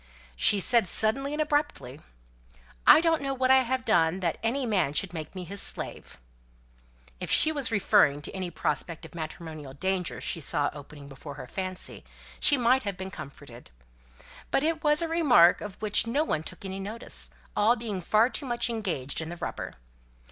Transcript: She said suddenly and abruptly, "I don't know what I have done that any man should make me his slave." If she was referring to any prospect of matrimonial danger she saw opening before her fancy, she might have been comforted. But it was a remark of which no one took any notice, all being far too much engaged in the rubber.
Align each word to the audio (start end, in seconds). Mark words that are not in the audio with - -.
She 0.35 0.59
said 0.59 0.87
suddenly 0.87 1.31
and 1.31 1.39
abruptly, 1.39 2.01
"I 2.87 3.01
don't 3.01 3.21
know 3.21 3.35
what 3.35 3.51
I 3.51 3.57
have 3.61 3.85
done 3.85 4.19
that 4.21 4.39
any 4.41 4.65
man 4.65 4.93
should 4.93 5.13
make 5.13 5.35
me 5.35 5.43
his 5.43 5.61
slave." 5.61 6.19
If 7.19 7.29
she 7.29 7.51
was 7.51 7.69
referring 7.71 8.23
to 8.23 8.31
any 8.31 8.49
prospect 8.49 9.05
of 9.05 9.13
matrimonial 9.13 9.73
danger 9.73 10.19
she 10.19 10.39
saw 10.39 10.71
opening 10.73 11.07
before 11.07 11.35
her 11.35 11.45
fancy, 11.45 12.03
she 12.39 12.57
might 12.57 12.81
have 12.81 12.97
been 12.97 13.11
comforted. 13.11 13.69
But 14.49 14.63
it 14.63 14.83
was 14.83 15.03
a 15.03 15.07
remark 15.07 15.61
of 15.61 15.79
which 15.79 16.07
no 16.07 16.23
one 16.23 16.41
took 16.41 16.65
any 16.65 16.79
notice, 16.79 17.29
all 17.55 17.75
being 17.75 18.01
far 18.01 18.27
too 18.31 18.47
much 18.47 18.71
engaged 18.71 19.21
in 19.21 19.29
the 19.29 19.37
rubber. 19.37 19.73